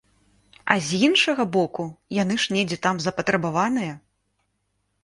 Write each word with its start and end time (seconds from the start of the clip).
А 0.75 0.77
з 0.85 0.99
іншага 1.07 1.45
боку, 1.57 1.85
яны 2.23 2.39
ж 2.45 2.59
недзе 2.59 2.77
там 2.87 2.95
запатрабаваныя! 3.07 3.93